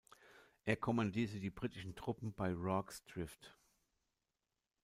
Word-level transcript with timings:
Er 0.65 0.77
kommandierte 0.77 1.39
die 1.39 1.51
britischen 1.51 1.93
Truppen 1.95 2.33
bei 2.33 2.51
Rorke’s 2.55 3.05
Drift. 3.05 3.55